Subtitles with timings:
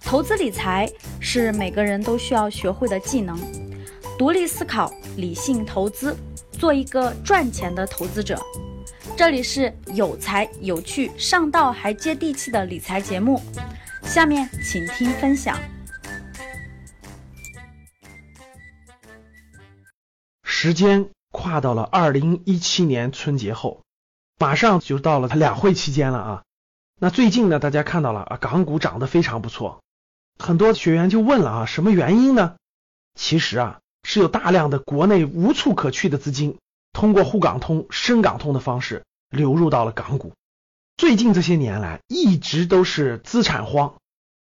[0.00, 3.38] 投资理财是每个人都需要学会的技能，
[4.18, 6.16] 独立思考，理性投资，
[6.50, 8.40] 做一个赚钱的投资者。
[9.16, 13.40] 这里是有才有趣、上道还接地气的理财节目，
[14.02, 15.56] 下面请听分享。
[20.42, 23.80] 时间跨到了二零一七年春节后，
[24.40, 26.42] 马上就到了它两会期间了啊。
[26.98, 29.82] 那最近呢，大家看到了啊，港股涨得非常不错。
[30.38, 32.56] 很多学员就问了啊，什么原因呢？
[33.14, 36.56] 其实啊，是有大量的国内无处可去的资金，
[36.94, 40.32] 通过沪港通、深港通的方式流入到了港股。
[40.96, 43.96] 最近这些年来，一直都是资产荒，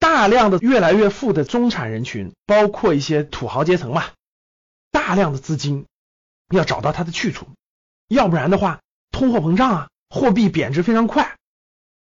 [0.00, 4.14] 大量的越来越富的中产人群，包括一些土豪阶层吧，
[4.90, 5.86] 大量的资金
[6.50, 7.46] 要找到它的去处，
[8.08, 8.80] 要不然的话，
[9.16, 11.36] 通货膨胀啊，货币贬值非常快。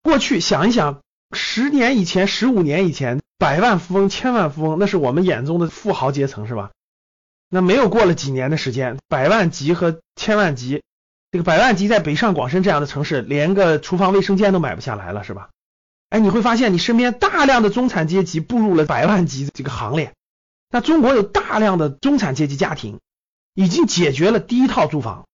[0.02, 3.22] 过去想一想，十年以前、十五年以前。
[3.38, 6.72] 百万富翁、千万富翁，那是我们眼中的富豪阶层，是吧？
[7.50, 10.84] 那没有过了几年的时间，百万级和千万级，
[11.32, 15.50] 这个百万级在北上广深这样的城市，连个厨房卫生间都买不下来了，是吧？
[16.10, 20.14] 哎，你会发现你身边大量的中产阶级步入了百万级这个行列。
[20.70, 23.02] 那中国有大量的中产阶级家庭，
[23.54, 25.28] 已经解决了第一套住房，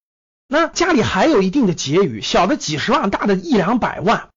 [0.53, 4.27] 那家里还有一定的结余，小的几十万，大的一两百万，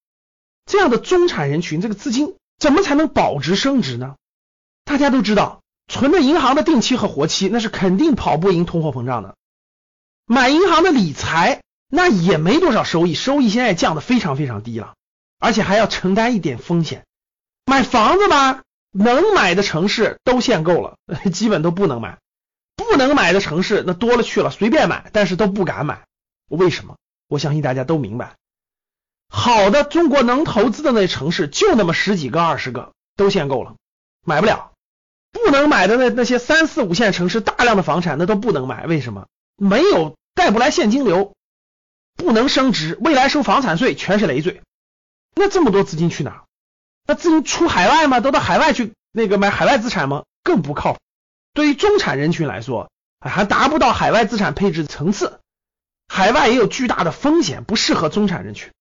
[0.65, 2.37] 这样的中产人群，这个资金。
[2.57, 4.15] 怎么才能保值升值呢？
[4.85, 9.35] 大家都知道，存着银行的定期和活期，那是肯定跑不赢通货膨胀的。
[10.25, 14.95] 买银行的理财，那也没多少收益，收益现在降的非常非常低了，
[15.41, 17.05] 而且还要承担一点风险。
[17.67, 20.97] 买房子吧，能买的城市都限购了，
[21.35, 22.19] 基本都不能买；
[22.77, 26.05] 不能买的城市那多了去了，随便买，但是都不敢买。
[26.49, 26.97] 为什么？
[27.29, 28.35] 我相信大家都明白。
[29.29, 33.75] 好的，中国能投资的那城市就那么十几个、二十个，都限购了，
[34.25, 34.73] 买不了。
[35.33, 39.27] 不能买的那那些三四五线城市，大量的房产那都不能买，为什么？
[39.57, 41.35] 没有带不来现金流，
[42.15, 44.63] 不能升值，未来收房产税全是累赘。
[45.35, 46.45] 那这么多资金去哪？
[47.07, 48.21] 那资金出海外吗？
[48.21, 50.25] 都到海外去那个买海外资产吗？
[50.45, 51.01] 更不靠谱。
[51.55, 55.39] 对于中产人群来说，还达不到海外资产配置的层次，
[56.09, 58.73] 海外也有巨大的风险，不适合中产人群。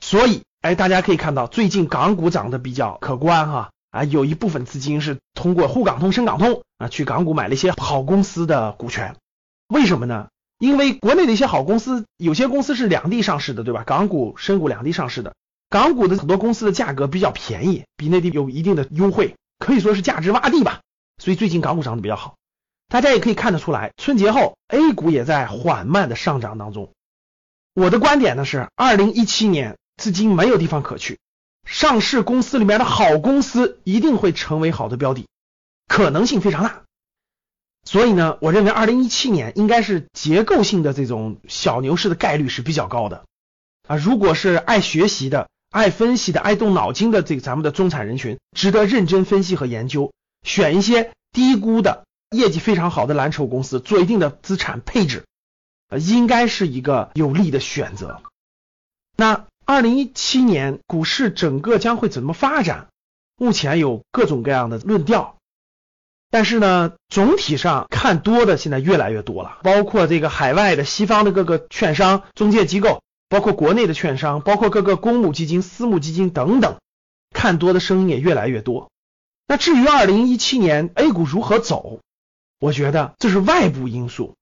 [0.00, 9.14] 所以，哎，大家可以看到，最近港股涨得比较可观哈啊，有一部分资金是通过沪港通、深港通啊去港股买了一些好公司的股权。
[9.68, 10.28] 为什么呢？
[10.58, 13.84] 因为国内的一些好公司，有些公司是两地上市的，对吧？
[13.84, 15.34] 港股、深股两地上市的，
[15.68, 20.80] 港股的很多公司的价格比较便宜，比内地有一定的优惠，可以说是价值洼地吧。
[21.24, 22.34] 所以最近港股涨得比较好。
[22.88, 26.92] 大家也可以看得出来，春节后 A 股也在缓慢的上涨当中。
[27.74, 29.78] 我的观点呢是，二零一七年。
[29.96, 31.20] 资金没有地方可去，
[31.64, 35.28] 上市公司里面的好公司一定会成为好的标的，
[35.86, 36.82] 可能性非常大。
[37.84, 43.24] 所以呢，我认为二零一七年应该是结构性的这种小牛市的概率是比较高的
[43.86, 43.94] 啊。
[43.94, 50.12] 如果是爱学习的、爱分析的、爱动脑筋的这个咱们的中产人群，值得认真分析和研究，
[50.44, 55.24] 选一些低估的、业绩非常好的蓝筹公司，做一定的资产配置，
[55.88, 58.22] 呃，应该是一个有利的选择。
[59.16, 59.46] 那。
[59.66, 62.88] 二零一七年股市整个将会怎么发展？
[63.38, 65.38] 目前有各种各样的论调，
[66.30, 76.76] 但是呢，总体上看多的现在越来越多了，包括这个海外的西方的各个券商、中介机构，包括国内的券商，包括各个公募基金、私募基金等等，
[77.34, 78.90] 看多的声音也越来越多。
[79.46, 82.00] 那至于二零一七年 A 股如何走，
[82.58, 84.34] 我觉得这是外部因素。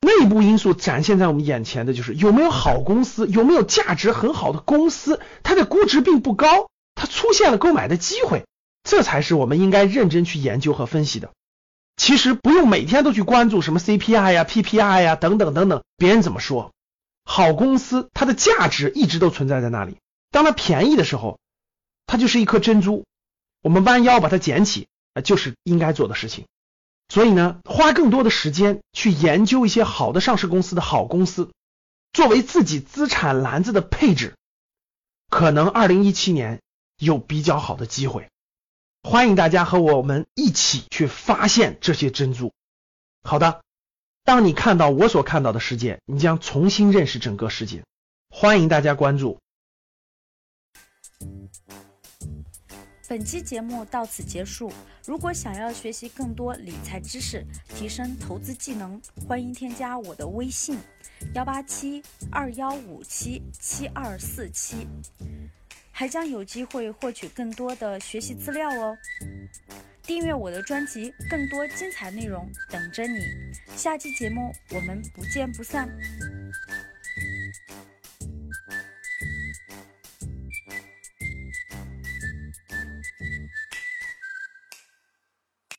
[0.00, 8.46] 内部因素展现在我们眼前的就是有没有好公司，有没有价值很好的公司，它的估值并不高，它出现了购买的机会，
[8.84, 11.30] 这才是我们应该认真去研究和分析的。
[11.96, 16.72] 其实不用每天都去关注什么 CPI 呀、PPI 呀等等等等，别人怎么说，
[17.24, 19.96] 好公司它的价值一直都存在在那里。
[20.30, 21.40] 当它便宜的时候，
[22.06, 23.04] 它就是一颗珍珠，
[23.60, 26.46] 我们弯腰把它捡起，啊就是应该做的事情。
[27.08, 31.50] 所以呢，花更多的时间去研究一些好的上市公司的好公司，
[32.12, 34.36] 作为自己资产篮子的配置，
[35.30, 36.60] 可能二零一七年
[36.98, 38.28] 有比较好的机会。
[39.02, 42.52] 欢迎大家和我们一起去发现这些珍珠。
[43.22, 43.62] 好的，
[44.24, 47.84] 当你看到我所看到的世界，你将重新认识整个世界。
[48.28, 49.38] 欢迎大家关注。
[53.08, 54.70] 本期节目到此结束。
[55.06, 57.42] 如果想要学习更多理财知识，
[57.74, 60.78] 提升投资技能，欢迎添加我的微信：
[61.34, 64.86] 幺八七二幺五七七二四七。
[65.90, 68.96] 还将有机会获取更多的学习资料哦。
[70.02, 73.18] 订阅我的专辑，更多精彩内容等着你。
[73.74, 75.88] 下期节目我们不见不散。